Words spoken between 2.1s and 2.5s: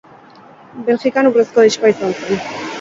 zen.